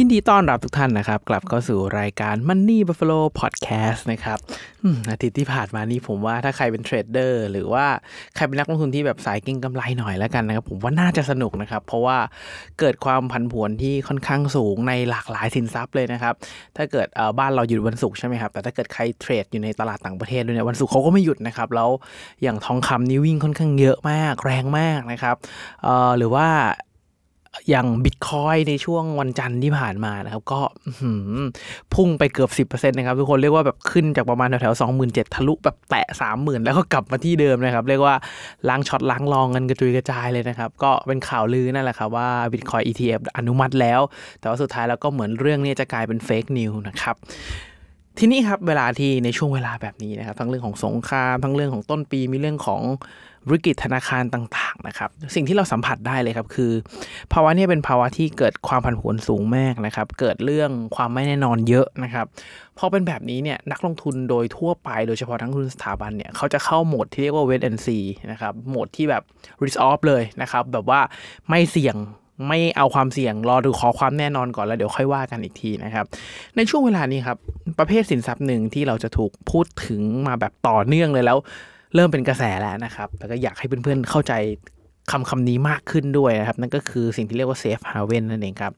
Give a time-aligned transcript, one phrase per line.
[0.00, 4.38] ยินดีต้อนรับทุกท่านนะครับ กลับเข้าสู่รายการ Money Buffalo Podcast นะครับ
[5.10, 7.86] อาทิตย์ที่ผ่านมานี้ผมว่าถ้าใครเป็นเทรดเดอร์หรือว่า
[8.34, 12.18] ใครเป็นนักลงทุนที่แบบสายเก็งกำไรหน่อยแล้วกันนะครับ ผมว่าน่าจะสนุกนะครับ เพราะว่า
[12.78, 16.34] เกิดความผันผวนที่ค่อนข้างสูงในหลากหลายสินทรัพย์เลยนะครับ
[16.76, 17.06] ถ้าเกิด
[17.38, 21.90] บ้านเราหยุดวันศุกร์ใช่ไหมครับแต่ถ้าเกิดใครเทรดอยู่ในตลาดต่างประเทศด้วยเนี่ยวันศุกร์เขาก็ไม่หยุดนะครับแล้ว
[22.42, 25.36] อย่างทองคำนี่วิ่งค่อนข้างเยอะมากแรงมากนะครับ
[26.18, 26.48] หรือว่า
[27.68, 30.60] อย่างบิตคอยในช่วงวันจันทร์ที่ผ่านมานะครับ ก็
[31.94, 38.14] พุ่งไปเกือบ 10%นะครับ ทุกคนเรียกว่าแบบขึ้นจากประมาณแถวๆ27,000ทะลุแบบแตะ30,000แล้วก็กลับมาที่เดิมนะครับ เรียกว่า
[38.68, 44.00] ล้างช็อตล้างรองกันกระจุยกระจายเลยนะครับ ก็เป็นข่าวลือนั่นแหละครับว่า Bitcoin ETF อนุมัติแล้ว
[44.40, 47.16] แต่ว่าสุดท้ายแล้วก็เหมือนเรื่องนี้จะกลายเป็นเฟกนิวนะครับ
[48.20, 52.82] ทีนี้ครับเวลาที่ในช่วงเวลาแบบนี้นะครับ ทั้งเรื่องของสงครามทั้งเรื่องของต้นปีมีเรื่องของ
[53.50, 56.72] วิกฤตธนาคารต่าง ๆ นะครับ สิ่งที่เราสัมผัสได้เลยครับ คือ
[57.32, 62.26] ภาวะนี้เป็นภาวะที่เกิดความผันผวนสูงมากนะครับ เกิดเรื่องความไม่แน่นอนเยอะนะครับ
[62.78, 69.22] พอเป็นแบบนี้เนี่ยนักลงทุนโดยทั่วไปโดยเฉพาะทั้งทุนสถาบันเนี่ยเขาจะเข้าโหมดที่เรียกว่า wait and see นะครับโหมดที่แบบ
[69.62, 71.00] risk off เลยนะครับ แบบว่า
[71.48, 71.96] ไม่เสี่ยง
[72.46, 76.04] ไม่เอาความเสี่ยงรอดูขอความแน่นอนก่อนแล้วเดี๋ยวค่อยว่ากันอีกทีนะครับ
[76.56, 77.38] ในช่วงเวลานี้ครับ
[77.78, 81.38] ประเภทสินทรัพย์หนึ่งที่เราจะถูกพูดถึงมาแบบต่อเนื่องเลยแล้ว
[81.94, 84.32] เริ่มเป็นกระแสแล้วนะครับ แล้วก็อยากให้เพื่อนๆเข้าใจ
[85.10, 88.72] คำคำนี้มากขึ้นด้วยนะครับ นั่นก็คือสิ่งที่เรียกว่า safe haven นั่นเองครับ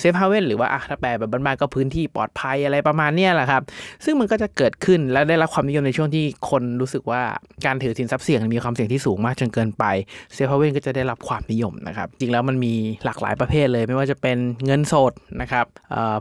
[0.00, 3.62] safe haven หรือว่าอะถ้าแปลแบบบ้านๆก็พื้นที่ปลอดภัยอะไรประมาณนี้แหละครับ
[4.04, 7.22] ซึ่งมันก็จะเกิดขึ้นและได้รับความนิยมในช่วงที่คนรู้สึกว่า
[7.66, 9.84] การถือสินทรัพย์เสี่ยงมีความเสี่ยงที่สูงมากจนเกินไป
[10.34, 15.66] safe haven ก็จะได้รับความนิยมนะครับ จริงแล้วมันมีหลากหลายประเภทเลย ไม่ว่าจะเป็นเงินสดนะครับ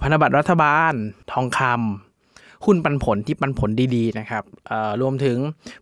[0.02, 0.93] พันธบัตรรัฐบาล
[1.31, 2.08] ทองคำ
[2.65, 4.43] หุ้นปันผลที่ปันผลดีๆนะครับ
[5.02, 5.38] รวมถึง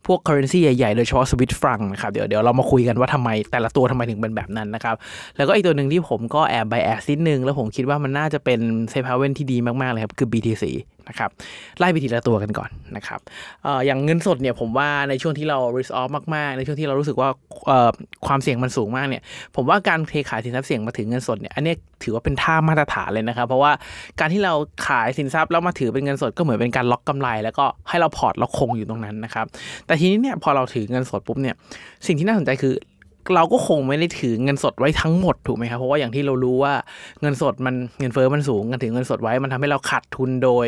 [0.06, 4.96] พวก currency ใหญ่ๆโดยเฉพาะสวิตฟรังนะครับเดี๋ยวเดี๋ยวเรามาคุยกันว่าทำไมแต่ละตัวทำไมถึงเป็นแบบนั้นนะครับ
[5.38, 10.64] แล้วก็อีกตัวหนึ่งที่ผมก็แอบไบแอสนิดนึง แล้วผมคิดว่ามันน่าจะเป็นเซฟ h าเว่นที่ดีมากๆเลยครับคือ BTC
[11.10, 11.30] นะครับ
[11.80, 13.20] ไล่ไปทีละตัวกันก่อนนะครับ
[13.66, 17.30] ออย่างเงินสดเนี่ยผมว่าในช่วงที่เรา risk off มากๆ ในช่วงที่เรารู้สึกว่า
[18.28, 19.24] ความเสี่ยงมันสูงมากเนี่ย
[19.56, 21.74] ผมว่าการเทขายสินทรัพย์เสี่ยงมาถือเงินสดเนี่ยอันนี้
[22.04, 23.72] ถือว่าเป็นท่ามาตรฐานเลยนะครับ เพราะว่า
[24.20, 24.54] การที่เรา
[24.88, 29.46] ขายสินทรัพย์แล้วมาถือเป็นเงินสดก็เหมือนเป็นการล็อกกำไร แล้วก็ให้เราพอร์ตเราคงอยู่ตรงนั้นนะครับ
[29.86, 31.56] แต่ทีนี้เนี่ยพอเราถือเงินสดปุ๊บเนี่ย
[32.08, 32.74] สิ่งที่น่าสนใจคือ
[33.36, 36.74] เราก็คงไม่ได้ถือเงินสดไว้ทั้งหมดถูกไหมครับ เพราะว่าอย่างที่เรารู้ว่า
[37.22, 40.68] เงินสดมันเงินเฟ้อมันสูงกันถือเงินสดไว้มันทำให้เราขาดทุนโดย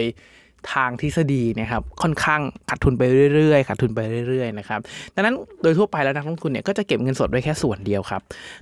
[0.74, 3.04] ทางทฤษฎีนะครับค่อนข้างขาดทุนไป
[3.36, 4.80] เรื่อยๆขาดทุนไปเรื่อยๆนะครับ
[5.16, 8.22] ดังนั้นโดยทั่วไปแล้วนักลงทุนเนี่ยก็จะเก็บเงินสดไว้แค่ส่วนเดียวครับ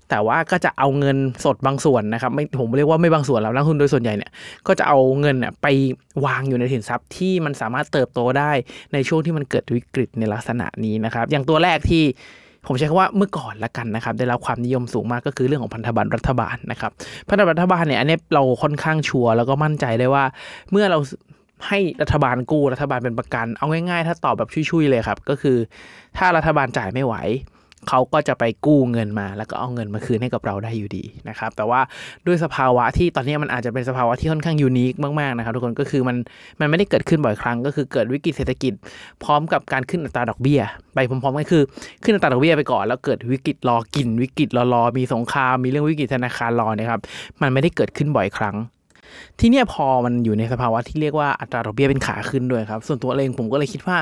[0.09, 4.31] แต่ว่าก็จะเอาเงินสดบางส่วนนะครับไม่ผมเรียกว่าไม่บางส่วนแล้วนักลงทุนโดยส่วนใหญ่เนี่ย
[4.67, 5.67] ก็จะเอาเงินเนี่ยไป
[6.25, 8.51] วางอยู่ในสินทรัพย์ที่มันสามารถเติบโตได้
[8.93, 12.03] ในช่วงที่มันเกิดวิกฤตในลักษณะนี้นะครับ อย่างตัวแรกที่
[12.67, 16.91] ผมใช้คำว่าเมื่อก่อนละกันนะครับ ได้รับความนิยมสูงมากก็คือเรื่องของพันธบัตรรัฐบาลนะครับ
[17.29, 20.23] พันธบัตรรัฐบาลเนี่ยอันนี้เราค่อนข้างชัวร์แล้วก็มั่นใจได้ว่า
[20.71, 20.99] เมื่อเรา
[21.67, 25.57] ให้รัฐบาลกู้รัฐบาลเป็นประกัน เอาง่ายๆ ถ้าตอบแบบชุยๆเลยครับ ก็คือ
[26.17, 27.15] ถ้ารัฐบาลจ่ายไม่ไหว
[27.89, 31.81] เขาก็จะไปกู้เงินมาแล้วก็เอาเงินมาคืนให้กับเราได้อยู่ดีนะครับ แต่ว่า
[32.25, 36.17] ด้วยสภาวะที่ตอนนี้มันอาจจะเป็นสภาวะที่ค่อนข้างยูนิคมากๆนะครับ ทุกคนก็คือมัน
[36.59, 38.73] มันไม่ได้เกิดขึ้นบ่อยครั้ง ก็คือเกิดวิกฤตเศรษฐกิจ
[39.23, 40.61] พร้อมกับการขึ้นอัตราดอกเบี้ย
[40.95, 41.63] ไปพร้อมๆกันคือ
[42.03, 47.01] ขึ้นอัตราดอกเบี้ยไปก่อน แล้วเกิดวิกฤตรอกิน วิกฤตรอรอมีสงครามมีเรื่องวิกฤตธนาคารรอเนะครับ
[47.41, 48.55] มันไม่ได้เกิดขึ้นบ่อยครั้ง
[49.39, 53.97] ที่เนี่ยพอมันอยู่ในสภาวะที่เรียกว่าอัตราดอกเบี้ยเป็นขาขึ้นด้วยครับ ส่วนตัวเองผมก็เลยคิดว่า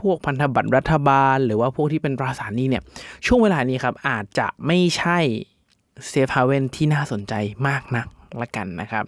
[0.00, 2.82] พวกพันธบัตรรัฐบาล หรือว่าพวกที่เป็นตราสารนี้เนี่ย
[3.26, 5.18] ช่วงเวลานี้ครับอาจจะไม่ใช่
[6.08, 7.34] เซฟฮาเวนที่น่าสนใจ
[7.68, 8.06] มากนัก
[8.42, 9.04] ละกันนะครับ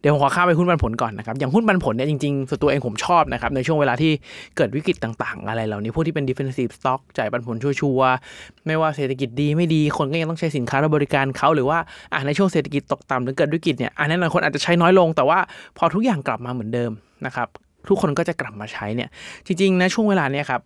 [0.00, 4.12] เดี๋ยวผมขอข้ามไปหุ้นปันผลก่อนนะครับ อย่างหุ้นปันผลเนี่ยจริงๆส่วนตัวเองผมชอบนะครับ ในช่วงเวลาที่
[4.56, 11.78] เกิดวิกฤตต่างๆ อะไรเหล่านี้ พวกที่เป็น defensive stock จ่ายปันผลชัวร์ๆ ไม่ว่าเศรษฐกิจดีไม่ดี คนก็ยังต้องใช้สินค้าและบริการเขาหรือว่า
[12.12, 15.38] อะในช่วงเศรษฐกิจตกต่ำหรือเกิดวิกฤตเนี่ยอันนั้นคนอาจจะใช้น้อยลง แต่ว่า
[15.78, 16.90] พอทุกอย่างกลับมาเหมือนเดิม
[17.26, 17.48] นะครับ
[17.88, 19.08] ทุกคนก็จะกลับมาใช้เนี่ย
[19.46, 20.60] จริงๆนะช่วงเวลาเนี้ยครับ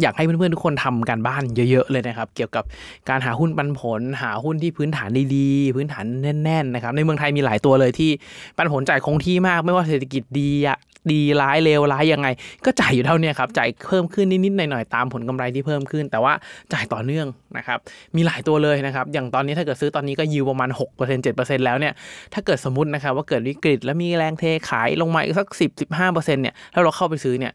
[0.00, 2.64] อยากให้เพื่อนๆทุกคนทำการบ้านเยอะๆเลยนะครับ เกี่ยวกับ
[3.08, 6.04] การหาหุ้นปันผล หาหุ้นที่พื้นฐานดีๆ พื้นฐาน
[6.44, 8.10] แน่นๆนะครับในเมืองไทยมีหลายตัวเลยที่
[8.56, 10.78] ปันผลจ่ายคงที่มาก ไม่ว่าเศรษฐกิจดีอะ
[11.12, 12.28] ดีร้ายเลวร้ายยังไง
[12.64, 16.32] ก็จ่ายอยู่เท่านี้ครับจ่ายเพิ่มขึ้นนิดๆหน่อยๆตามผลกำไรที่เพิ่มขึ้น แต่ว่า
[16.72, 17.78] จ่ายต่อเนื่องนะครับ
[18.16, 21.92] มีหลายตัวเลยนะครับอย่างตอนนี้ถ้าเกิดซื้อตอนนี้ก็ยิวประมาณ 6% 7%แล้วเนี่ย
[22.34, 25.48] ถ้าเกิดสมมตินะครับว่าเกิดวิกฤตแล้วมีแรงเทขายลงมาอีกสัก
[25.94, 27.52] 10-15%เนี่ยแล้วเราเข้าไปซื้อเนี่ย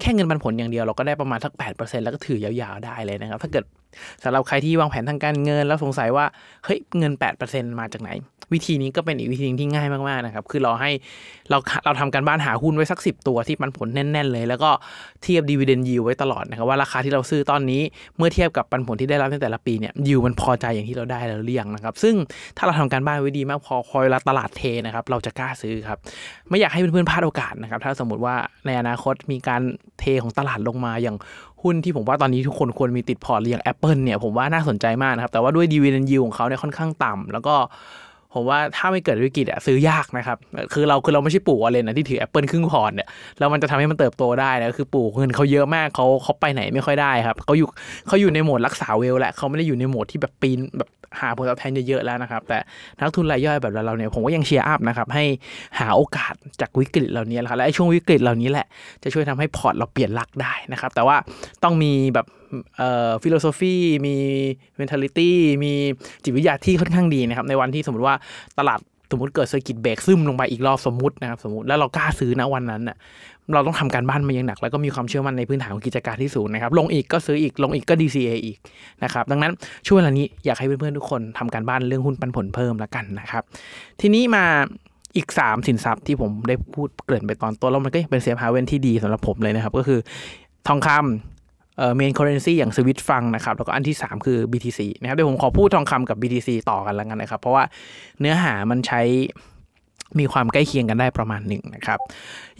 [0.00, 3.64] แค่เงินปันผลอย่างเดียวเราก็ได้ประมาณสัก8%แล้วก็ถือยาวๆได้เลยนะครับ ถ้าเกิด
[4.22, 6.24] สำหรับใครที่วางแผนทางการเงินแล้วสงสัยว่า
[6.64, 7.12] เฮ้ยเงิน
[7.46, 8.12] 8%มาจากไหน
[8.54, 10.90] วิธีนี้ก็เป็นอีกวิธีนึงที่ง่ายมากๆนะครับคือเราให้
[11.50, 14.70] เราเราทำการบ้านหาหุ้นไว้สัก 10 ตัวที่ปันผลแน่น ๆ เลย แล้วก็
[15.22, 17.82] เทียบดีเวเดนยิวไว้ตลอดนะครับว่าราคาที่เราซื้อตอนนี้
[18.16, 22.14] เมื่อเทียบกับปันผลที่ได้รับในแต่ละปีเนี่ยยิวมันพอใจอย่างที่เราได้แล้วหรือยังนะครับซึ่ง
[22.56, 25.98] ถ้าเราทำการบ้านไว้ดีมากพอคอยเวลาตลาดเทนะครับเราจะกล้าซื้อครับ
[26.48, 28.34] ไม่อยากให้เพื่อนๆพลาดโอกาสนะครับถ้าสมมติว่า
[28.66, 29.62] ในอนาคตมีการ
[30.00, 31.16] เทของตลาดลงมาอย่าง
[31.62, 37.54] หุ้นที่ผมว่าตอนนี้ทุกคนควรมีติดพอร์ตอย่าง Apple เนี่ยผมว่าน่าสนใจมากนะครับแต่ว่าด้วยดีเวเดนยิวของเขาเนี่ยค่อนข้างต่ำแล้วก็
[38.34, 40.38] ผมว่าถ้าไม่เกิดวิกฤตอะซื้อยากนะครับ
[40.72, 47.68] คือเราคือเราไม่ใช่ปู่อะไรนะที่ถือ Apple ครึ่งพอร์ตเนี่ยแล้วมันจะทำให้มันเติบโตได้นะคือปู่เงินเขาเยอะมากเขาเขาไปไหนไม่ค่อยได้ครับเขาอยู่
[48.06, 50.90] เขาอยู่ในโหมดรักษา wealth แหละเขาไม่ได้อยู่ในโหมดที่แบบปีนแบบ
[51.20, 52.58] หาผลตอบแทนเยอะๆแล้วนะครับ แต่
[52.98, 55.24] นักลงทุนรายย่อยแบบเราเนี่ยผมก็ยัง cheer up นะครับให้
[55.78, 58.66] หาโอกาสจากวิกฤตเหล่านี้แหละครับและไอ้ช่วงวิกฤตเหล่านี้แหละ
[59.02, 61.16] จะช่วยทำให้พอร์ตเราเปลี่ยนหลักได้นะครับ แต่ว่า
[61.64, 62.26] ต้องมีแบบ
[63.22, 63.74] philosophy
[64.06, 64.16] มี
[64.80, 65.30] mentality
[65.64, 65.72] มี
[66.24, 68.14] จิตวิทยาที่ค่อนข้างดีนะครับ ในวันที่สมมติว่า
[68.58, 68.80] ตลาด
[69.10, 72.96] สมมติเกิด circuit break ซึมลงไปอีกรอบสมมตินะครับสมมติแล้วเรากล้าซื้อนะวันนั้นน่ะ
[73.54, 78.56] เราต้องทำการบ้านมาอย่างหนัก แล้วก็มีความเชื่อมั่นในพื้นฐานของกิจการที่สูงนะครับ ลงอีกก็ซื้ออีกลงอีกก็ DCA อีก
[79.04, 79.52] นะครับดังนั้น
[79.86, 83.42] ช่วงเวลานี้อยากให้เพื่อนๆทุกคนทำการบ้านเรื่องหุ้นปันผลเพิ่มแล้วกันนะครับ
[84.00, 84.44] ทีนี้มา
[85.16, 90.00] อีก 3 สินทรัพย์ที่ผมได้พูดเกริ่นไปตอนต้นแล้วมันก็เป็น safe haven ที่ดีสำหรับผมเลยนะครับ ก็คือ
[90.68, 91.00] ทองคำ
[91.78, 97.64] เอ่อ main currency อย่าง Swiss franc นะครับ แล้วก็อันที่ 3 คือ BTC นะครับเดี๋ยวผมขอพูดทองคำกับ BTC ต่อกันแล้วกันนะครับ เพราะว่า
[98.20, 99.02] เนื้อหามันใช้
[100.20, 101.98] มีความใกล้เคียงกันได้ประมาณหนึ่งนะครับ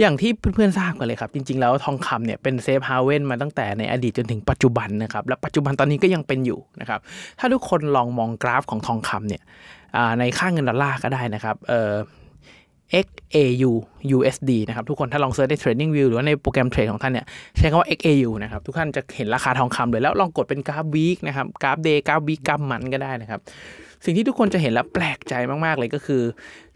[0.01, 7.01] อย่างที่เพื่อนๆทราบกันเลยครับ จริงๆแล้วทองคำเนี่ยเป็น safe haven มาตั้งแต่ในอดีตจนถึงปัจจุบันนะครับ และปัจจุบันตอนนี้ก็ยังเป็นอยู่นะครับ
[7.39, 9.43] ถ้าทุกคนลองมองกราฟของทองคำเนี่ย
[10.19, 11.93] ในค่าเงินดอลลาร์ก็ได้นะครับเอ่อ
[13.07, 13.71] XAU
[14.17, 17.27] USD นะครับ ทุกคนถ้าลอง search ใน Trading View หรือว่าในโปรแกรมเทรดของท่านเนี่ย
[17.59, 23.41] ใช้คำว่า XAU นะครับ ทุกท่านจะเห็นราคาทองคำเลยแล้วลองกดเป็นกราฟ week นะครับ กราฟ day กราฟ week กราฟ month ก็ได้นะครับ
[24.05, 25.35] สิ่งที่ทุกคนจะเห็นแล้วแปลกใจ
[25.65, 26.23] มาก ๆ เลยก็คือ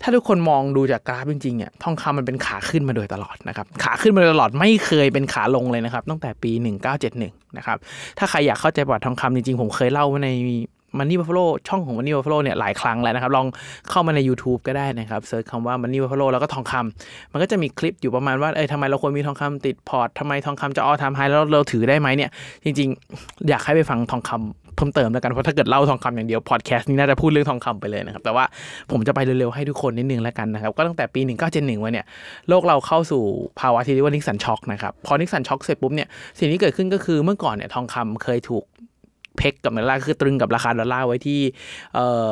[0.03, 6.53] ถ้าทุกคนมองดูจากกราฟจริงๆอะทองคำมันเป็นขาขึ้นมาโดยตลอดนะครับ ขาขึ้นมาโดยตลอดไม่เคยเป็นขาลงเลยนะครับตั้งแต่ปี
[7.05, 7.79] 1971นะครับ
[8.19, 10.31] ถ้าใครอยากเข้าใจประวัติทองคำจริงๆผมเคยเล่าไว้ใน
[10.99, 13.47] Money Buffalo ช่องของ Money Buffalo เนี่ยหลายครั้งแล้วนะครับ ลอง
[13.91, 22.31] เข้ามาใน YouTube ก็ได้นะครับ search คำว่า Money Buffalo แล้วก็ทองคำมันก็จะมีคลิปอยู่ประมาณว่าเอ้ยทำไมเราควรมีทองคำติดพอร์ตทำไมทองคำจะ all time high แล้วเราถือได้ไหมเนี่ย
[22.65, 22.89] จริง
[23.19, 28.45] ๆ อยากให้ไปฟังทองคำเพิ่มเติมแล้วกันเพราะถ้าเกิดเล่าทองคำอย่างเดียวพอดแคสต์นี้น่าจะพูดเรื่องทองคำไปเลยนะครับแต่ว่า
[28.91, 31.21] ผมจะไปเร็วๆให้ทุกคนนิดนึงแล้วกันนะครับก็ตั้งแต่ปี
[31.53, 32.07] 1971มาเนี่ย
[32.49, 33.23] โลกเราเข้าสู่
[33.61, 36.09] ภาวะที่เรียกว่า Nixon shock นะครับพอ Nixon shock เสร็จปุ๊บเนี่ย
[36.39, 38.65] สิ่งที่เกิดขึ้นก็คือเมื่อก่อนเนี่ยทองคำเคยถูก
[39.39, 41.41] peg กับดอลลาร์คือตรึงกับราคาดอลลาร์ไว้ที่
[41.95, 42.29] เอ่อ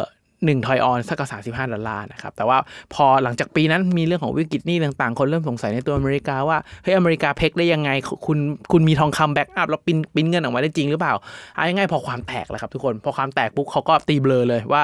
[0.46, 2.58] หนึ่ง troy ounce สักสามสิบห้าดอลลาร์นะครับ แต่ว่า
[2.94, 7.90] พอหลังจากปีนั้นมีเรื่องของวิกฤตหนี้ต่างๆ คนเริ่มสงสัยในตัวอเมริกาว่า เฮ้ย อเมริกา peg ได้ยังไง
[8.26, 8.38] คุณ
[8.72, 11.14] คุณมีทองคำ backup แล้วพิมพ์พิมพ์เงินออกมาได้จริงหรือเปล่า
[11.54, 14.82] เอาง่ายๆพอความแตกแหละครับทุกคน พอความแตกปุ๊บเขาก็ตีเบลอเลยว่า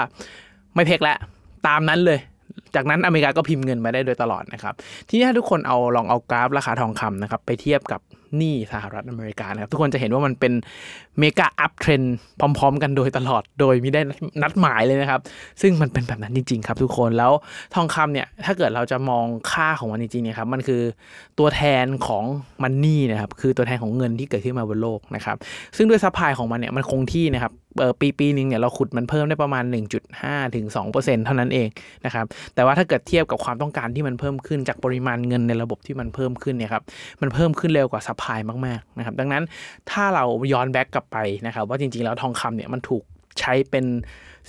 [0.75, 1.17] ไม่ peg แล้ว
[1.67, 2.19] ตามนั้นเลย
[2.75, 4.75] จากนั้นอเมริกาก็พิมพ์เงินมาได้โดยตลอดนะครับ
[5.09, 8.01] ทีนี้ถ้าทุกคนเอาลองเอากราฟราคาทองคำนะครับไปเทียบกับ
[8.37, 10.53] หนี้สหรัฐอเมริกานะครับทุกคนจะเห็นว่ามันเป็น
[11.19, 12.03] mega uptrend
[12.59, 14.01] พร้อม ๆ กันโดยตลอดโดยไม่ได้
[14.43, 15.21] นัดหมายเลยนะครับ
[15.61, 17.33] ซึ่งมันเป็นแบบนั้นจริง ๆ ครับ ทุกคนแล้ว
[17.75, 20.83] ทองคำเนี่ยถ้าเกิดเราจะมองค่าของมันจริงๆเนี่ยครับมันคือ
[21.39, 22.25] ตัวแทนของ
[22.63, 25.37] money นะครับคือตัวแทนของเงินที่เกิดขึ้นมาบนโลกนะครับ
[25.77, 27.53] ซึ่งด้วย supply ของมันเนี่ยมันคงที่นะครับ
[28.01, 29.65] ปีปีหนึ่งเนี่ยเราขุดมันเพิ่มได้ประมาณ
[30.09, 30.67] 1.5ถึง
[30.97, 31.69] 2%เท่านั้นเอง
[32.05, 36.83] นะครับแต่ว่าถ้าเกิดเทียบกับความต้องการที่มันเพิ่มขึ้นจากปริมาณเงินในระบบที่มันเพิ่มขึ้นเนี่ยครับ
[37.21, 39.43] มันเพิ่มขึ้นเร็วกว่า supply มากๆนะครับดังนั้น
[39.91, 43.03] ถ้าเราย้อน back กลับไปนะครับว่าจริงๆแล้วทองคำเนี่ยมันถูก
[43.41, 43.85] ใช้เป็น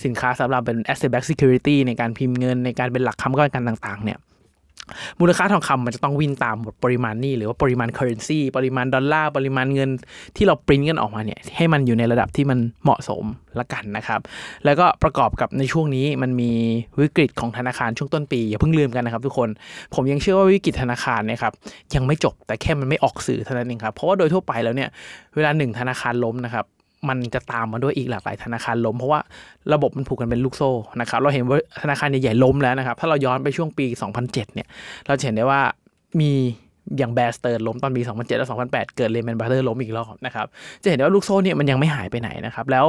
[0.04, 4.18] สินค้าสำหรับเป็น asset backed security ในการพิมพ์เงินในการเป็นหลักค้ำประกันต่างๆเนี่ย
[5.20, 9.90] มูลค่าทองคำมันจะต้องวิ่งตามปริมาณหนี้หรือว่าปริมาณ currency ปริมาณดอลลาร์ปริมาณเงิน
[10.36, 13.24] ที่เราปริ้นกันออกมาเนี่ยให้มันอยู่ในระดับที่มันเหมาะสม
[13.58, 14.20] ละกันนะครับ
[14.64, 16.50] แล้วก็ประกอบกับในช่วงนี้มันมี
[17.00, 19.48] วิกฤตของธนาคารช่วงต้นปี อย่าเพิ่งลืมกันนะครับทุกคน
[19.94, 21.52] ผมยังเชื่อว่าวิกฤตธนาคารเนี่ยครับ
[21.94, 24.88] ยังไม่จบแต่แค่มันไม่ออกสื่อเท่านั้นเองครับเพราะว่าโดยทั่วไปแล้วเนี่ย
[25.36, 26.66] เวลาหนึ่งธนาคารล้มนะครับ
[27.08, 29.20] มันจะตามมาด้วยอีกหลากหลายธนาคารล้ม เพราะว่า
[29.72, 33.86] ระบบมันผูกกันเป็นลูกโซ่นะครับเราเห็นว่าธนาคารใหญ่ๆล้มแล้วนะครับ ถ้าเราย้อนไปช่วงปี
[34.20, 34.66] 2007 เนี่ย
[35.06, 35.60] เราเห็นได้ว่า
[36.20, 36.32] มี
[36.98, 40.46] อย่าง Bear Stearns ล้มตอนปี 2007 และ 2008 เกิด Lehman Brothers ล้มอีกรอบนะครับ
[40.82, 42.84] จะเห็นได้ว่าลูกโซ่เนี่ยมันยังไม่หายไปไหนนะครับ แล้ว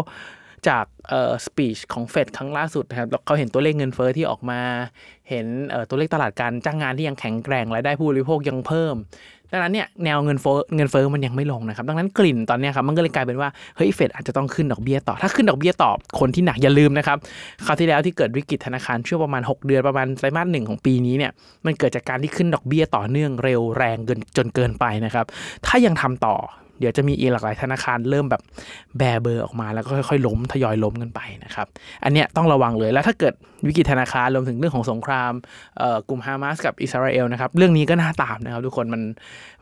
[0.68, 4.60] จากเอ่อ speech ของเฟดครั้งล่าสุดนะครับเขาเห็นตัวเลขเงินเฟ้อที่ออกมา
[5.30, 8.96] เห็นเอ่อตัวเลขตลาดการจ้างงานที่ยังแข็งแกร่งรายได้ผู้บริโภคยังเพิ่ม
[9.54, 17.18] ดังนั้นเนี่ยแนวเงินเฟ้อเงินเฟ้อมันยังไม่ลงนะครับ ดังนั้นกลิ่นตอนนี้ครับมันก็เลยกลายเป็นว่าเฮ้ยเฟดอาจจะต้องขึ้นดอกเบี้ยต่อ ถ้าขึ้นดอกเบี้ยต่อคนที่หนักอย่าลืมนะครับ
[17.66, 21.32] คราวที่แล้วที่เกิดวิกฤตธนาคารช่วงประมาณ 6 เดือนประมาณไตรมาสหนึ่งของปีนี้เนี่ย
[21.66, 25.26] มันเกิดจากการที่ขึ้นดอกเบี้ยต่อเนื่องเร็วแรงเกินจนเกินไปนะครับ
[25.66, 26.36] ถ้ายังทำต่อ
[26.82, 28.42] เดี๋ยวจะมีอีกหลากหลายธนาคารเริ่มแบบ
[28.98, 31.68] แบเบอร์ออกมาแล้วก็ค่อยๆล้มทยอยล้มกันไปนะครับ
[32.04, 33.34] อันเนี้ยต้องระวังเลยแล้วถ้าเกิด
[33.68, 35.32] วิกฤตธนาคารรวมถึงเรื่องของสงคราม
[36.10, 39.02] กลุ่มฮามาสกับอิสราเอลนะครับ เรื่องนี้ก็น่าตามนะครับทุกคนมัน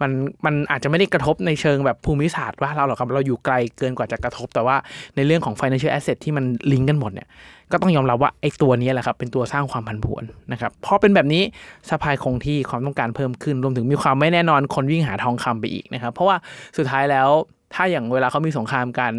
[0.01, 0.11] มัน
[0.45, 4.75] มันอาจจะไม่ได้กระทบในเชิงแบบภูมิศาสตร์ว่าเราหรอกครับเราอยู่ไกลเกินกว่าจะกระทบ แต่ว่า
[5.15, 7.27] ในเรื่องของ financial asset ที่มันลิงก์กันหมดเนี่ย
[7.71, 11.43] ก็ต้องยอมรับว่าไอ้ตัวนี้แหละครับเป็นตัวสร้างความผันผวนนะครับพอเป็นแบบนี้
[11.89, 16.37] สปายคงที่ความต้องการเพิ่มขึ้นรวมถึงมีความไม่แน่นอนคนวิ่งหาทองคำไปอีกนะครับ เพราะว่า
[16.77, 17.29] สุดท้ายแล้ว
[17.75, 19.11] ถ้าอย่างเวลาเขามีสงครามกัน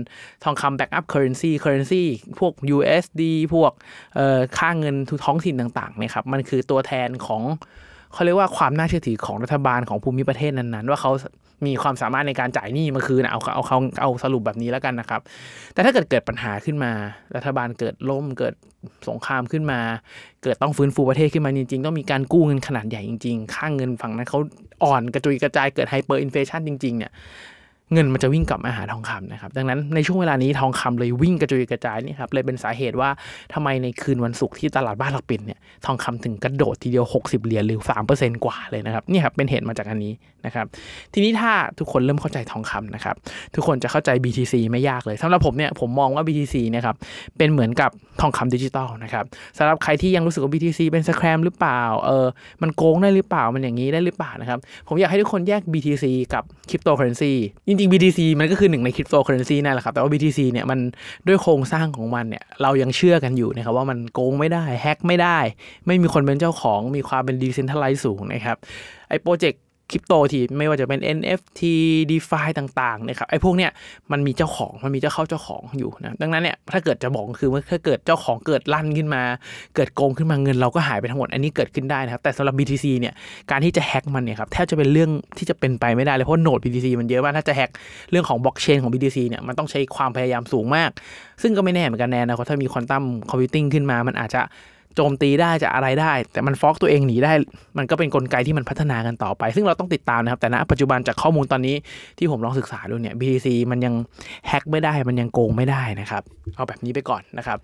[0.44, 2.02] ทองคำ backup currency currency
[2.38, 3.22] พวก USD
[3.54, 3.72] พวก
[4.58, 7.42] ค่าเงินทุท้องถิ่นต่างๆเนี่ยครับมันคือตัวแทนของ
[8.12, 11.12] เขาเรียกว่าความน่าเชื่อถือของรัฐบาลของภูมิประเทศนั้นๆ ว่าเขา
[11.66, 15.20] มีความสามารถในการจ่ายหนี้มาคืนเอาเอาเขาเอาสรุปแบบนี้แล้วกันนะครับ
[15.72, 16.92] แต่ถ้าเกิดเกิดปัญหาขึ้นมา
[17.36, 18.54] รัฐบาลเกิดล่มเกิด
[19.08, 19.80] สงครามขึ้นมา
[20.42, 24.38] เกิดต้องฟื้นฟูประเทศขึ้นมาจริง ๆ ต้องมีการกู้เงินขนาดใหญ่จริง ๆ ค่าเงินฝั่งนั้นเขา
[24.84, 27.12] อ่อนกระจุยกระจายเกิด hyperinflation จริง ๆ เนี่ย
[27.92, 33.10] เงินมันจะวิ่งกลับมาหาทองคำนะครับ ดังนั้นในช่วงเวลานี้ทองคำเลยวิ่งกระจุยกระจายนี่ครับเลยเป็นสาเหตุว่า
[33.54, 37.80] ทำไมในคืนวันศุกร์ที่ตลาดบ้านเราปิดเนี่ยทองคำถึงกระโดดทีเดียว 60 เหรียญหรือ
[38.12, 40.12] 3%กว่าเลยนะครับนี่ครับเป็นเหตุมาจากอันนี้
[40.46, 40.66] นะครับ
[41.12, 43.16] ทีนี้ถ้าทุกคนเริ่มเข้าใจทองคำนะครับ
[43.54, 46.94] ทุกคนจะเข้าใจ BTC ไม่ยากเลยสำหรับผมเนี่ยผมมองว่า BTC นะครับ
[47.38, 49.24] เป็นเหมือนกับทองคำดิจิตอลนะครับ
[49.58, 52.26] สำหรับใครที่ยังรู้สึกว่า BTC เป็น scam หรือเปล่าเออ
[52.62, 56.04] มันโกงได้หรือเปล่ามันอย่างนี้ได้หรือเปล่านะครับผมอยากให้ทุกคนแยก BTC
[56.34, 57.32] กับคริปโตเคอเรนซี
[57.79, 60.78] จริง ๆ BTC มันก็คือหนึ่งในคริปโตเคอเรนซีนั่นแหละครับ แต่ว่า BTC เนี่ยมัน
[61.26, 65.38] ด้วยโครงสร้างของมันเนี่ยเรายังเชื่อกันอยู่นะครับว่ามันโกงไม่ได้แฮ็กไม่ได้
[65.86, 68.56] ไม่มีคนเป็นเจ้าของมีความเป็น decentralized สูงนะครับ
[69.08, 71.60] ไอ้โปรเจกต์ คริปโตที่ไม่ว่าจะเป็น NFT
[72.10, 73.70] DeFi ต่างๆนะครับไอ้พวกเนี้ย
[74.12, 79.22] มันมีเจ้าของมันมีเจ้าเข้าเจ้าของอยู่นะดังนั้นเนี่ยถ้าเกิดจะบอกคือว่าถ้าเกิดเจ้าของเกิดลั่นขึ้นมา
[79.76, 83.14] เกิดโกงขึ้นมาเงินเราก็หายไปทั้งหมดอันนี้เกิดขึ้นได้นะครับแต่สำหรับ BTC เนี่ย
[83.50, 87.70] การที่จะแฮ็กมันเนี่ยครับแทบจะเป็นเรื่องที่จะเป็นไปไม่ได้เลยเพราะโนด BTC มันเยอะมากถ้าจะแฮ็ก
[88.10, 90.90] เรื่องของบล็อกเชนของ BTC เนี่ยมันต้องใช้ความพยายามสูงมาก
[91.42, 94.42] ซึ่งก็ไม่แน่เหมือนกันแน่นะถ้ามีควอนตัมคอมพิวติ้งขึ้นมามันอาจจะ
[94.96, 97.32] โจมตีได้จะอะไรได้ แต่มันฟอกตัวเองหนีได้
[97.78, 101.76] มันก็เป็นนกลไกที่มันพัฒนากันต่อไป ซึ่งเราต้องติดตามนะครับ แต่ณปัจจุบันจากข้อมูลตอนนี้
[102.18, 103.94] ที่ผมลองศึกษาดูเนี่ย BTC มันยัง
[104.48, 106.22] แฮ็กไม่ได้ มันยังโกงไม่ได้นะครับ
[106.56, 107.58] เอาแบบนี้ไปก่อนนะครับ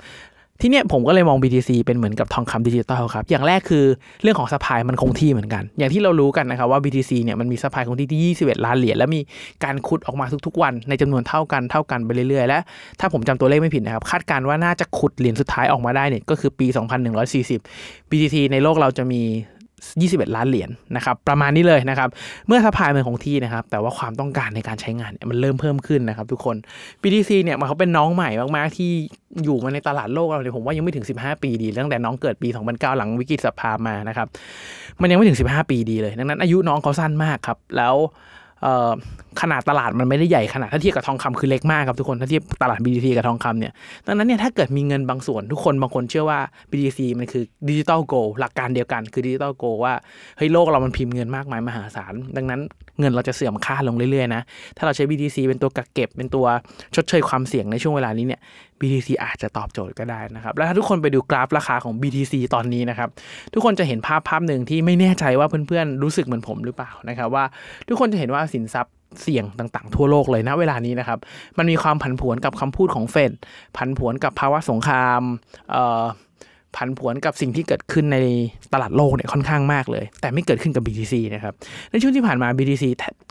[0.60, 3.84] ทีเนี้ยผมก็เลยมอง BTC เป็นเหมือนกับทองคำดิจิตอลครับ อย่างแรกคือ
[4.22, 9.20] เรื่องของ supply มันคงที่เหมือนกัน อย่างที่เรารู้กันนะครับว่า BTC เนี่ยมันมี supply คงที่ที่ 21 ล้านเหรียญและมี
[9.64, 12.58] การขุดออกมาทุกๆ วันในจำนวนเท่ากันเท่ากันไปเรื่อยๆ และ
[13.00, 16.66] ถ้าผมจำตัวเลขไม่ผิดนะครับ คาดการณ์ว่าน่าจะขุดเหรียญสุดท้ายออกมาได้เนี่ยก็คือปี
[17.38, 19.22] 2140 BTC ในโลกเราจะมี
[19.84, 22.08] 21 ล้านเหรียญนะครับประมาณนี้เลยนะครับ
[22.46, 26.56] เมื่อ supply มันคงที่นะครับแต่ว่าความต้องการในการใช้งานเนี่ยมันเริ่มเพิ่มขึ้นนะครับทุกคน
[27.02, 28.90] BTC เนี่ยมันเขาเป็นน้องใหม่มากๆ ที่
[29.44, 34.28] อยู่มาในตลาดโลกเราเนี่ยผมว่ายังไม่ถึง 15 ปีดีตั้งแต่น้องเกิดปี 2009 หลังวิกฤต subprime มานะครับ
[35.00, 37.94] มันยังไม่ถึง 15 ปีดีเลย ดังนั้นอายุน้องเขาสั้นมากครับแล้ว
[39.40, 43.72] ขนาดตลาดมันไม่ได้ใหญ่ขนาดถ้าเทียบกับทองคำคือเล็กมากครับทุกคนถ้าเทียบตลาด BTC กับทองคำเนี่ย
[44.06, 49.94] ดังนั้นเนี่ยถ้าเกิดมีเงินบางส่วน ทุกคนบางคนเชื่อว่า BTC มันคือ digital gold หลักการเดียวกันคือ digital gold ว่า
[50.36, 52.60] เฮ้ยโลกเรามันพิมพ์เงินมากมายมหาศาลดังนั้น
[52.98, 54.42] เงินเราจะเสื่อมค่าลงเรื่อยๆนะ
[54.76, 56.46] ถ้าเราใช้ BTC เป็นตัวกักเก็บ เป็นตัว
[56.94, 58.40] ชดเชยความเสี่ยงในช่วงเวลานี้เนี่ย
[58.80, 63.08] BTC อาจจะตอบโจทย์ก็ได้นะครับ แล้วถ้าทุกคนไปดูกราฟราคาของ BTC ตอนนี้นะครับ
[63.54, 67.44] ทุกคนจะเห็นภาพภาพหนึ่งที่ไม่แน่ใจว่าเพื่อนๆรู้สึกเหมือนผมหรือเปล่านะครับว่า
[67.88, 71.18] ทุกคนจะเห็นว่าสินทรัพย์เสี่ยงต่างๆ ทั่วโลกเลยนะเวลานี้นะครับ
[71.58, 73.32] มันมีความผันผวนกับคำพูดของเฟด
[73.76, 75.22] ผันผวนกับภาวะสงคราม
[75.70, 76.04] เอ่อ
[76.76, 78.18] ผันผวนกับสิ่งที่เกิดขึ้นใน
[78.72, 81.54] ตลาดโลกเนี่ยค่อนข้างมากเลย แต่ไม่เกิดขึ้นกับ BTC นะครับ
[81.90, 82.84] ในช่วงที่ผ่านมา BTC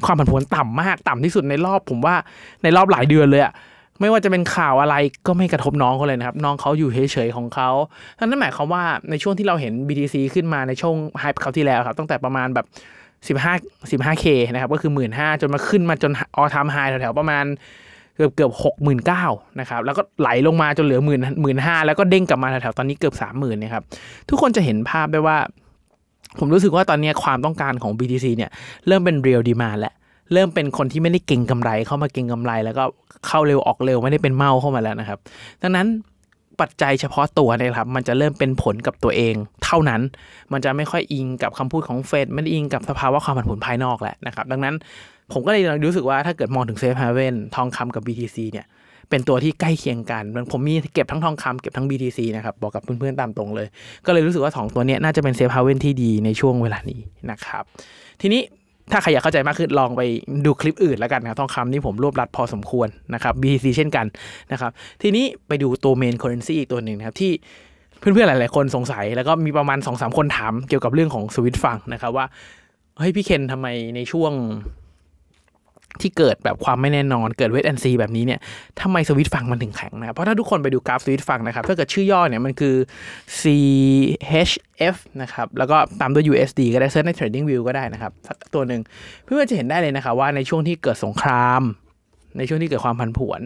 [0.06, 2.16] ความผันผวนต่ำมากต่ำที่สุดในรอบผมว่า
[2.64, 3.54] ในรอบหลายเดือนเลยอะ
[4.02, 4.96] ไม่ว่าจะเป็นข่าวอะไร
[5.28, 7.70] ก็ไม่กระทบน้องเขาเลยนะครับ น้องเขาอยู่เฉยๆของเขา
[8.18, 12.66] นั่นหมายความว่าในช่วงที่เราเห็น BTC ขึ้นมาในช่วงไฮป์เขาที่แล้วครับ ตั้งแต่ประมาณแบบ
[13.28, 17.46] 15 15K นะครับ ก็คือ 15,000จนมาขึ้นมาจนออทามไฮแถวๆประมาณ
[18.15, 19.25] เกือบเกือบหกหมื่นเก้า
[19.60, 23.84] นะครับแล้วก็ไหลลงมาจนเหลือหมื่นหมื่นห้าแล้วก็เด้งกลับมาแถวๆตอนนี้เกือบสามหมื่นนะครับ
[24.29, 25.38] ทุกคนจะเห็นภาพได้ว่า
[26.39, 28.50] ผมรู้สึกว่าตอนนี้ความต้องการของ BTC เนี่ย
[28.88, 29.93] เริ่มเป็น real demand แล้ว
[30.34, 32.84] เริ่มเป็นคนที่ไม่ได้เก่งกำไรเข้ามาเก่งกำไร แล้วก็
[33.27, 35.19] เข้าเร็วออกเร็วไม่ได้เป็นเม่าเข้ามาแล้วนะครับ
[35.62, 35.88] ดังนั้น
[36.62, 39.34] ปัจจัยเฉพาะตัวนะครับ มันจะเริ่มเป็นผลกับตัวเอง
[39.65, 40.01] เท่านั้น
[40.51, 44.75] มันจะไม่ค่อยอิงกับคำพูดของเฟดไม่ได้อิงกับสภาวะความผันผวนภายนอกแหละนะครับ ดังนั้น
[45.34, 48.65] ผมก็เลยรู้สึกว่าถ้าเกิดมองถึง safe haven ทองคำกับ BTC เนี่ย
[49.10, 53.67] เป็นตัวที่ใกล้เคียงกัน ผมมีเก็บทั้งทองคำเก็บทั้ง BTC นะครับ บอกกับเพื่อนๆตามตรงเลย
[54.05, 57.00] ก็เลยรู้สึกว่าสองตัวนี้น่าจะเป็น safe haven ที่ดีในช่วงเวลานี้
[57.32, 57.63] นะครับ
[58.22, 58.41] ทีนี้
[58.91, 60.01] ถ้าใครอยากเข้าใจมากขึ้นลองไป
[60.46, 64.05] ดูคลิปอื่นแล้วกันนะทองคำนี่ผมรวบรัดพอสมควรนะครับ BTC เช่นกัน
[64.51, 67.32] นะครับ ทีนี้ไปดูตัว main currency อีกตัวหนึ่งนะครับที่
[68.00, 72.25] เพื่อนๆหลาย ๆ คนสงสัย แล้วก็มีประมาณ2อสคนถามเกี่ยวกับเรื่องของสวิสฟรังก์นะครับว่า
[72.98, 74.34] เฮ้ยพี่เคนทำไมในช่วง
[76.02, 78.40] ที่เกิดแบบความไม่แน่นอนเกิดเวทแอนซีแบบนี้เนี่ย
[78.82, 82.75] ทำไมสวิตฟังมันถึงแข็งนะเพราะถ้าทุกคนไปดูกราฟสวิตฟังนะครับถ้าเกิดชื่อย่อเนี่ยมันคือ
[83.42, 88.82] CHF นะครับแล้วก็ตามด้วย USD ก็ได้เซิร์ชใน Trading View ก็ได้นะครับสักตัวหนึ่ง
[89.25, 91.62] เพื่อจะเห็นได้เลยนะครับว่าในช่วงที่เกิดสงคราม
[92.38, 93.42] ในช่วงที่เกิดความผันผวน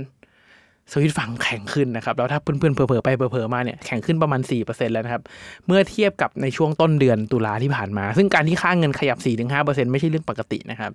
[0.94, 5.24] สวิตฝั่งแข็งขึ้นนะครับ แล้วถ้าเพื่อนๆเผลอๆไปเผลอๆมาเนี่ยแข็งขึ้นประมาณ 4%แล้วนะครับ
[5.68, 9.18] เมื่อเทียบกับในช่วงต้นเดือนตุลาที่ผ่านมา ซึ่งการที่ค่าเงินขยับ
[9.56, 10.92] 4-5%ไม่ใช่เรื่องปกตินะครับ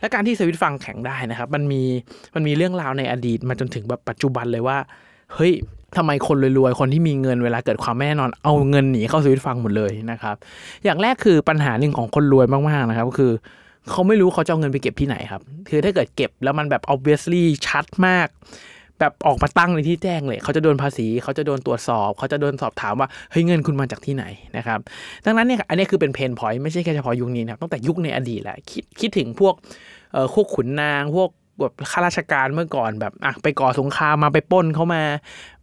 [0.00, 1.82] และการที่สวิตฟังแข็งได้นะครับ มันมี
[2.34, 4.78] มันมีเรื่องราวในอดีตมาจนถึงแบบปัจจุบันเลยว่า
[5.34, 5.52] เฮ้ย
[5.96, 10.36] ทำไมคนรวยๆ คนที่มีเงินเวลาเกิดความไม่แน่นอนเอาเงินหนีเข้าสวิตฟังหมดเลยนะครับ
[10.84, 13.32] อย่างแรกคือปัญหาหนึ่งของคนรวยมากๆนะครับก็คือ
[13.90, 18.28] เขาไม่รู้เขาจะเอาเงินไปเก็บที่ไหนครับ คือถ้าเกิดเก็บแล้วมันแบบ obviously ชัดมาก
[19.00, 24.24] แบบออกมาตั้งในที่แจ้งเลยเขาจะโดนภาษีเขาจะโดนตรวจสอบ เขาจะโดนสอบถามว่าเฮ้ยเงินคุณมาจากที่ไหน
[24.56, 24.78] นะครับ
[25.24, 29.54] ดังนั้นเนี่ยอันนี้คือเป็นเพนพอยต์ไม่ใช่แค่เฉพาะยุคนี้นะครับตั้งแต่ยุคในอดีตแหละคิดคิดถึงพวก
[30.12, 31.28] เอ่อพวกขุนนางพวก
[31.60, 35.02] แบบข้าราชการเมื่อก่อนแบบอะไปก่อสงครามมาไปป้นเขามา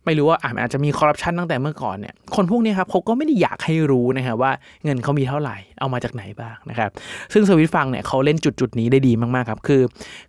[0.05, 4.51] ไม่รู้ว่าอะอาจจะมีคอร์รัปชันตั้งแต่เมื่อก่อนเนี่ยคนพวกนี้ครับเขาก็ไม่ได้อยากให้รู้นะครับว่า
[4.83, 6.89] เงินเขามีเท่าไหร่ เอามาจากไหนบ้างนะครับ
[7.33, 9.81] ซึ่งสวิตฟังเนี่ยเขาเล่นจุดจุดนี้ได้ดีมากๆครับ คือ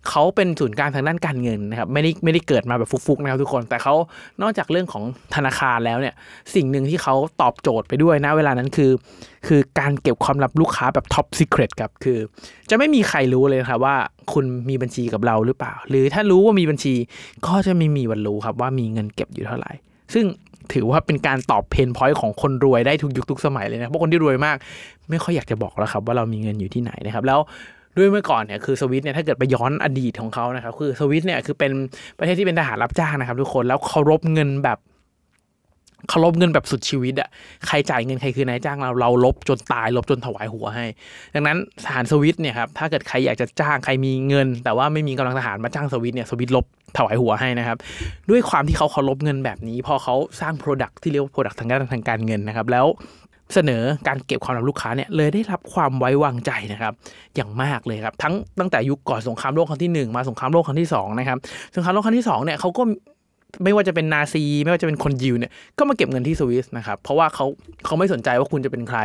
[0.09, 3.93] เขาเป็นศูนย์กลางทางด้านการเงินนะครับ ไม่ได้ไม่ได้เกิดมาแบบฟุกๆนะครับทุกคน แต่เขา
[4.41, 5.03] นอกจากเรื่องของ
[5.35, 6.13] ธนาคารแล้วเนี่ย
[6.55, 8.91] สิ่งหนึ่งที่เขาตอบโจทย์ไปด้วยนะเวลานั้นคือ
[9.47, 12.19] คือการเก็บความลับลูกค้าแบบ top secret ครับ คือ
[12.69, 13.95] จะไม่มีใครรู้เลยครับว่า
[14.33, 16.95] คุณมีบัญชีกับเราหรือเปล่า หรือถ้ารู้ว่ามีบัญชี
[17.47, 19.71] ก็จะไม่มีวันรู้ครับว่ามีเงินเก็บอยู่เท่าไหร่
[20.13, 20.25] ซึ่ง
[20.73, 24.57] ถือว่าเป็นการตอบ pain point ของคนรวยได้ทุกยุคทุกสมัยเลยนะเพราะคนที่รวยมาก
[25.09, 27.39] ไม่ค่อยอยากจะบอกแล้วครับ ว่าเรามีเงินอยู่ที่ไหนนะครับ แล้ว
[27.97, 31.71] ด้วยเมื่อก่อนเนี่ยคือสวิสเนี่ยถ้าเกิดไปย้อนอดีตของเขานะครับคือสวิสเนี่ยคือเป็น
[32.17, 34.77] ประเทศที่เป็นทหารรับจ้างนะครับทุกคนแล้วเคารพเงินแบบ
[36.09, 37.29] เคารพเงินแบบสุดชีวิตอะ
[37.67, 40.85] ใครจ่ายเงินใครคือนายจ้างเราเราลบจนตายลบจนถวายหัวให้
[41.35, 46.65] ดังนั้นทหารสวิตเนี่ยครับถ้าเกิดใครอยากจะจ้างใครมีเงิน แต่ว่าไม่มีกำลังทหารมาจ้างสวิตเนี่ยสวิตลบ
[46.97, 47.77] ถวายหัวให้นะครับ
[48.29, 52.87] ด้วยความที่เขาเคารพเงินแบบนี้ พอเขาสร้าง Product ที่เรียกว่า Product ทางด้านทางการเงินนะครับ แล้ว
[53.53, 56.93] เสนอการเก็บความลับลูกค้าเนี่ยเลยได้รับความไว้วางใจนะครับ
[57.35, 61.37] อย่างมากเลยครับ ทั้งตั้งแต่ยุคก่อนสงครามโลกครั้งที่หนึ่งมาสงครามโลกครั้งที่สองนะครับ
[61.75, 62.83] สงครามโลกครั้งที่สองเนี่ยเขาก็
[63.63, 67.45] ไม่ว่าจะเป็นนาซี ไม่ว่าจะเป็นคนยิวเนี่ยก็มาเก็บเงินที่สวิสนะครับเพราะว่าเขา
[67.85, 68.99] เขาไม่สนใจว่าคุณจะเป็นใคร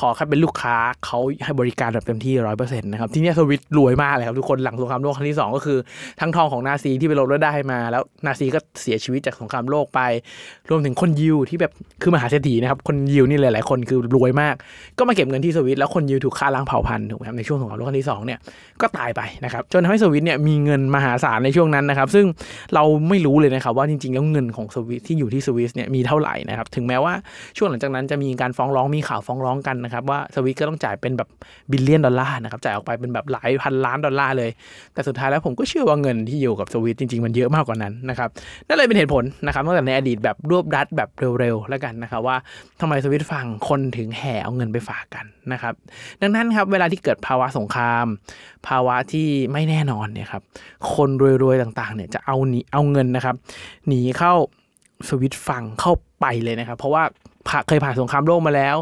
[0.00, 0.76] ขอแค่เป็นลูกค้า
[1.06, 5.78] เขาให้บริการแบบเต็มที่ร้อยเปอร์เซ็นต์นะครับ ที่นี่สวิตรวยมากเลยครับ ทุกคนหลังสงครามโลกครั้งที่สองก็คือ
[6.20, 10.00] ทั้งทองของนาซีที่ไปลบแล้วได้มา แล้วนาซีก็เสียชีวิตจากสงครามโลกไป
[10.70, 14.54] รวมถึงคนยิวที่แบบคือมหาเศรษฐีนะครับ คนยิวนี่หลายๆคนคือรวยมาก
[14.98, 18.38] ก็มาเก็บเงินที่สวิสแล้วคนยิวถูกฆ่าล้างเผ่าพันธุ์ถูกไหมครับในช่วงสงครามโลกครั้งที่สองเนี่ย
[18.80, 22.26] ก็ตายไปนะครับจนทำให้สวิสเนี่ยมีเงินมหาศาลในช่วงนั้นนะครับ ซึ่ง
[22.74, 27.14] เราไม่รู้เลยนะครับว่าจริงๆ แล้วเงินของสวิสที่อยู่ที่สวิสเนี่ยมีเท่าไหร่นะครับถึงแม้ว่า
[27.56, 31.28] ช่วงหลังจากนั้นจะมีการฟ้องร้องมีข่าวฟ้องร้องกันนะครับว่าสวิสก็ต้องจ่ายเป็นแบบ
[31.70, 34.50] billion dollar นะครับจ่ายออกไปเป็นแบบหลายพันล้านดอลลาร์เลย
[34.94, 38.28] แต่สุดท้ายแล้วผมก็เชื่อว่าเงินที่อยู่กับสวิสจริงๆมันเยอะมากกว่านั้นนะครับ
[38.66, 41.08] นั่นเลยเป็นเหตุผลนะครับตั้งแต่ในอดีตแบบรวบรัดแบบ
[41.40, 42.36] เร็วๆแล้วกันนะครับว่า
[42.80, 45.74] ทำไมสวิตฟังคนถึงแห่เอาเงินไปฝากกันนะครับ
[46.20, 48.06] ดังนั้นครับเวลาที่เกิดภาวะสงคราม
[48.68, 50.42] ภาวะที่ไม่แน่นอนเนี่ยครับ
[50.94, 51.10] คน
[51.42, 53.36] รวยๆต่างๆเนี่ยจะเอาหนีเอาเงินนะครับ
[53.88, 54.32] หนีเข้า
[55.08, 57.02] สวิตฟังเข้าไปเลยนะครับ เพราะว่า
[57.68, 58.76] เคยผ่านสงครามโลกมาแล้ว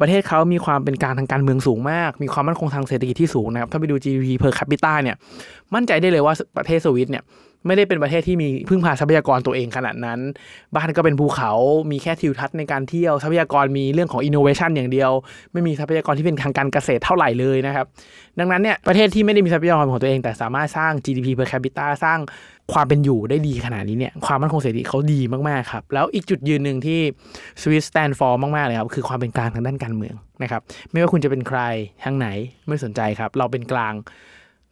[0.00, 5.16] ประเทศเขามีความเป็นกลารทางการเมืองสูงมาก มีความมั่นคงทางเศรษฐกิจที่สูงนะครับ ถ้าไปดู GDP per capita เนี่ย
[5.74, 7.24] มั่นใจได้เลยว่าประเทศสวิตเนี่ย
[7.66, 10.20] ไม่ได้เป็นประเทศที่มีพึ่งพาทรัพยากรตัวเองขนาดนั้น
[10.74, 11.52] บ้านก็เป็นภูเขา
[11.90, 15.10] มีแค่ทิวทัศน์ในการเที่ยว ทรัพยากรมีเรื่องของ innovation อย่างเดียว
[15.52, 17.86] ไม่มีทรัพยากรที่เป็นทางการเกษตรเท่าไหร่เลยนะครับ
[18.38, 22.18] ดังนั้นเนี่ยประเทศที่ไม่ได้มีทรัพยากรของตัวเอง แต่สามารถสร้าง GDP per capita สร้าง
[22.72, 27.00] ความเป็นอยู่ได้ดีขนาดนี้เนี่ยความมั่นคงเศรษฐกิจเขาดีมากๆครับแล้วอีกจุดยืนหนึ่งที่
[27.60, 31.60] สวิสแตนฟอร์มากๆเลยครับคือความเป็นกลางทางด้านการเมืองนะครับไม่ว่าคุณจะเป็นใคร
[32.04, 32.28] ทางไหน
[32.68, 33.94] ไม่สนใจครับ เราเป็นกลาง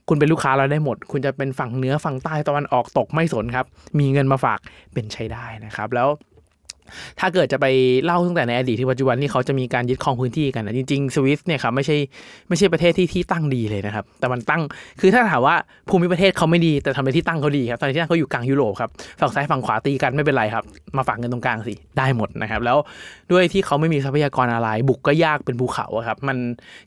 [0.08, 3.66] คุณเป็นลูกค้าเราได้หมด คุณจะเป็นฝั่งเหนือฝั่งใต้ตะวันออกตกไม่สนครับ
[3.98, 4.58] มีเงินมาฝาก
[4.94, 6.08] เป็นใช้ได้นะครับ แล้ว
[7.20, 7.66] ถ้าเกิดจะไป
[8.04, 11.96] เล่าตั้งแต่ในอดีตที่ปัจจุบันที่เขาจะมีการยึดครองพื้นที่กันนะจริงๆสวิสเนี่ยครับไม่ใช่
[12.48, 14.62] ไม่ใช่ประเทศที่ที่ตั้งดีเลยนะครับ แต่มันตั้ง
[15.00, 15.56] คือถ้าถามว่า
[15.88, 18.90] ภูมิประเทศเขาไม่ดีแต่ทำในที่ตั้งเขาดีครับตอนที่ตั้งเขาอยู่กลางยุโรปครับ
[19.20, 20.64] ฝั่งซ้ายฝั่งขวาตีกันไม่เป็นไรครับ
[20.96, 22.76] มาฝากเงินตรงกลางสิได้หมดนะครับ แล้ว
[23.32, 26.36] ด้วยที่เขาไม่มีทรัพยากรอะไร บุกก็ยากเป็นภูเขาครับมัน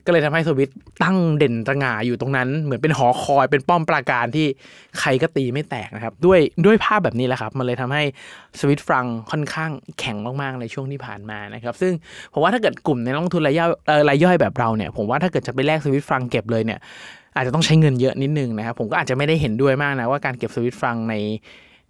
[0.04, 0.70] ก็เลยทำให้สวิต
[1.02, 4.46] ตั้งเด่นตระหง่าอยู่ตรงนั้น เหมือนเป็นหอคอยเป็นป้อมปราการที่
[5.00, 8.02] ใครก็ตีไม่แตกนะครับด้วยด้วยภาพแบบนี้แหละครับ มันเลยทำให้
[8.60, 11.92] สวิตฟรังค่อนข้างแข็งมากๆในช่วงที่ผ่านมานะครับ ซึ่ง
[12.32, 13.70] ผมว่าถ้าเกิดกลุ่มในลงทุนรายย่อย
[14.08, 16.80] รายย่อยแบบเราเนี่ย ผมว่าถ้าเกิดจะไปแลกสวิตฟรังเก็บเลยเนี่ย
[17.36, 21.14] อาจจะต้องใช้เงินเยอะนิดนึงนะครับ ผมก็อาจจะไม่ได้เห็นด้วยมากนะว่าการเก็บสวิตฟรังใน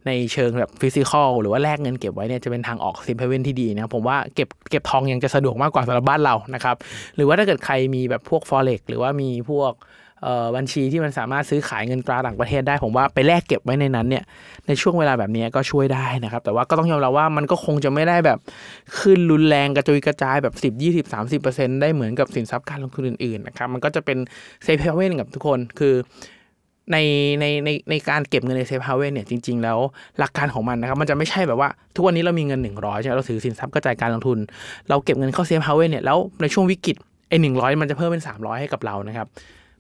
[0.07, 6.77] ในเชิงแบบ physical หรือว่าแลกเงินเก็บไว้เนี่ยจะเป็นทางออก safe haven ที่ดีนะผมว่าเก็บเก็บทองยังจะสะดวกมากกว่าสำหรับบ้านเรานะครับ
[7.17, 9.73] หรือว่าถ้าเกิดใครมีแบบพวก forex หรือว่ามีพวก
[10.57, 14.25] บัญชีที่มันสามารถซื้อขายเงินตราต่างประเทศได้ ผมว่าไปแลกเก็บไว้ในนั้นเนี่ย
[14.67, 18.39] ในช่วงเวลาแบบนี้ก็ช่วยได้นะครับ แต่ว่าก็ต้องยอมรับว่ามันก็คงจะไม่ได้แบบ
[18.99, 24.19] ขึ้นรุนแรงกระจุยกระจายแบบ 10 20 30 ได้เหมือนกับสินทรัพย์การลงทุนอื่นๆนะครับมันก็จะเป็น
[24.63, 25.95] safe haven กับทุกคนคือ
[26.93, 26.97] ใน
[27.41, 29.79] ในในในการเก็บเงินใน safe haven เนี่ยจริง ๆ แล้ว
[30.19, 34.39] หลักการของมันนะครับมันจะไม่ใช่แบบว่า ทุกวันนี้เรามีเงิน 100ใช่ไหมเราถือสินทรัพย์กระจายการลงทุน
[34.89, 36.97] เราเก็บเงินเข้า safe haven เนี่ยแล้วในช่วงวิกฤต
[37.29, 39.27] ไอ้หนึ่งร้อยมันจะเพิ่มเป็น 300 ให้กับเรานะครับ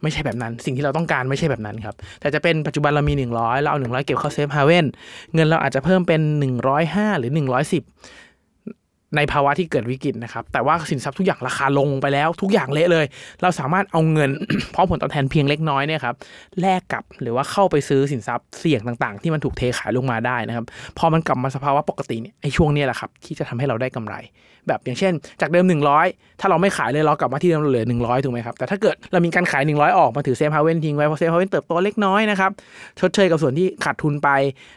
[0.02, 4.86] ไม่ใช่แบบนั้น สิ่งที่เราต้องการไม่ใช่แบบนั้นครับ แต่จะเป็นปัจจุบันเรามี 100 เราเอา 100 เก็บเข้า safe haven
[5.34, 6.20] เงินเราอาจจะเพิ่มเป็น
[6.70, 7.42] 105 หรือ 110
[9.16, 13.06] ในภาวะที่เกิดวิกฤตนะครับ แต่ว่าสินทรัพย์ทุกอย่างราคาลงไปแล้วทุกอย่างเละเลย
[13.42, 14.30] เราสามารถเอาเงิน
[14.74, 16.14] พร้อมผลตอบแทนเพียงเล็กน้อยเนี่ยครับ
[16.60, 20.64] แลกกับหรือว่าเข้าไปซื้อสินทรัพย์เสี่ยงต่าง ๆ ที่มันถูกเทขายลงมาได้นะครับ
[20.98, 24.14] พอมันกลับมาสภาวะปกติเนี่ยไอ้ช่วงนี้แหละครับที่จะทำให้เราได้กำไร
[24.68, 25.64] แบบอย่างเช่น จากเดิม
[26.02, 32.50] 100 ถ้าเราไม่ขายเลยเรากลับมาที่เดิมเหลือ 100 ถูกไหมครับ แต่ถ้าเกิดเรามีการขาย 100 ออกมาถือ safe haven ทิ้งไว้เพราะ safe haven เติบโตเล็กน้อยนะครับ
[33.00, 34.28] ชดเชยกับส่วนที่ขาดทุนไป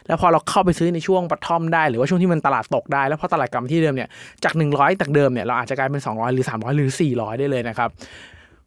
[0.06, 4.08] แล้วพอเราเข้าไปซื้อในช่วง bottom ได้หรือว่าช่วงที่มันตลาดตกได้แล้วพอตลาดกลับมาที่เดิมเนี่ย
[4.44, 7.90] จาก 100จากเดิมเนี่ยเราอาจจะกลายเป็น 200 หรือ 300 หรือ 400 ได้เลยนะครับ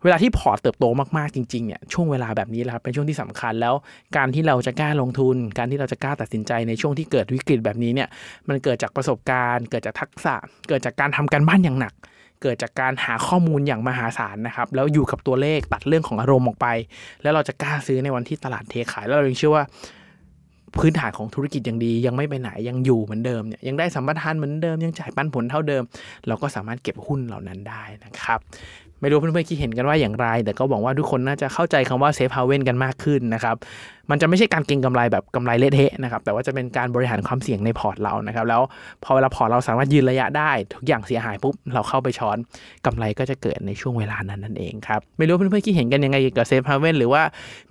[0.03, 0.85] เวลาที่พอร์ตเติบโต
[1.17, 3.73] มากๆจริงๆเนี่ยช่วงเวลาแบบนี้แหละครับเป็นช่วงที่สำคัญแล้ว
[4.17, 8.07] การที่เราจะกล้าลงทุน การที่เราจะกล้าตัดสินใจในช่วงที่เกิดวิกฤตแบบนี้เนี่ย
[8.49, 10.35] มันเกิดจากประสบการณ์ เกิดจากทักษะ
[10.67, 11.93] เกิดจากการทำการบ้านอย่างหนัก
[12.41, 16.67] เกิดจากการหาข้อมูลอย่างมหาศาลนะครับแล้วอยู่กับตัวเลขตัดเรื่องของอารมณ์ออกไป
[17.21, 19.63] แล้วเราจะกล้าซื้อในวันที่ตลาดเทขายแล้วเรายังเชื่อว่า
[20.79, 25.83] พื้นฐานของธุรกิจยังดียังไม่ไปไหนยังอยู่เหมือนเดิมเนี่ยยังได้สัมปทานเหมือนเดิมยังจ่ายปันผลเท่าเดิม
[26.27, 28.39] เราก็สามารถเก็บหุ้นเหล่านั้นได้นะครับ
[28.99, 33.56] ไม่รู้เพื่อนๆคิดเห็นกันว่าอย่างไร แต่ก็หวังว่าทุกคนน่าจะเข้าใจคำว่า safe haven กันมากขึ้นนะครับ
[34.11, 38.61] มันจะไม่ใช่การเก็งกำไรแบบกำไรเละเทะนะครับแต่ว่าจะเป็นการบริหารความเสี่ยงในพอร์ตเรานะครับแล้ว
[39.03, 42.37] พอเวลาพอร์ตเราสามารถยืนระยะได้ ทุกอย่างเสียหายปุ๊บเราเข้าไปช้อน
[42.85, 47.21] กำไรก็จะเกิดในช่วงเวลานั้นนั่นเองครับไม่รู้เพื่อนๆคิดเห็นกันยังไงเกี่ยวกับ safe haven หรือว่า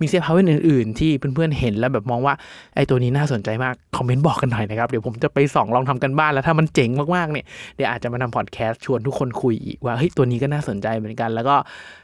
[0.01, 2.33] มี safe haven อื่นๆ ที่เพื่อนๆเห็นแล้วแบบมองว่า
[2.75, 11.55] ไอ้ตัวนี้น่าสนใจมากคอมเมนต์บอกกันหน่อยนะครับเดี๋ยวผมจะไปส่องลองทำการบ้านแล้วถ้ามันเจ๋งมากๆเนี่ยเดี๋ยวอาจจะมาทำพอดแคสต์ชวนทุกคนคุยอีกว่าเฮ้ยตัวนี้ก็น่าสนใจเหมือนกันแล้วก็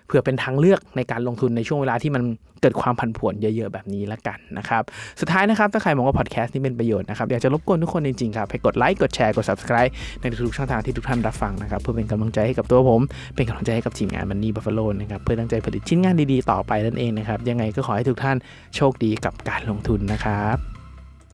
[0.10, 2.24] เผื่อเป็นทางเลือกในการลงทุนในช่วงเวลาที่มัน
[2.62, 4.84] เกิดความผันผวนเยอะๆแบบนี้ละกันนะครับ
[5.20, 13.02] สุดท้ายนะครับ ถ้าใครมองว่าพอดแคสต์นี้เป็นประโยชน์นะครับ อยากจะรบกวนทุกคนจริงๆครับให้กดไลค์กดแชร์กด subscribe ในทุกช่องทางที่ทุกท่านรับฟังนะครับ เพื่อเป็นกำลังใจให้กับตัวผม
[13.36, 18.38] เป็นกำลังใจให้กับทีมงานมันนี่บัฟเฟโลนะครับเพื่อตั้งใจผลิตชิ้นงานดีๆต่อไปนั่นเองนะครับยังไงก็ขอให้ทุกท่าน
[18.76, 20.79] โชคดีกับการลงทุนนะครับ